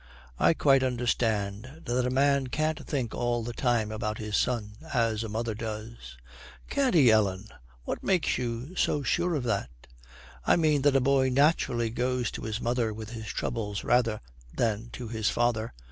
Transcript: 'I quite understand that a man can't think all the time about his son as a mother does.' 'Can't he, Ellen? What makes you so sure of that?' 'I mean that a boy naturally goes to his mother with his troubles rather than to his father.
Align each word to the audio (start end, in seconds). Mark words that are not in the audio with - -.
'I 0.39 0.55
quite 0.55 0.81
understand 0.81 1.83
that 1.85 2.07
a 2.07 2.09
man 2.09 2.47
can't 2.47 2.87
think 2.87 3.13
all 3.13 3.43
the 3.43 3.53
time 3.53 3.91
about 3.91 4.17
his 4.17 4.35
son 4.35 4.77
as 4.91 5.23
a 5.23 5.29
mother 5.29 5.53
does.' 5.53 6.17
'Can't 6.71 6.95
he, 6.95 7.11
Ellen? 7.11 7.49
What 7.85 8.01
makes 8.01 8.35
you 8.39 8.75
so 8.75 9.03
sure 9.03 9.35
of 9.35 9.43
that?' 9.43 9.85
'I 10.47 10.55
mean 10.55 10.81
that 10.81 10.95
a 10.95 11.01
boy 11.01 11.29
naturally 11.29 11.91
goes 11.91 12.31
to 12.31 12.41
his 12.41 12.59
mother 12.59 12.91
with 12.95 13.11
his 13.11 13.27
troubles 13.27 13.83
rather 13.83 14.21
than 14.51 14.89
to 14.93 15.07
his 15.07 15.29
father. 15.29 15.71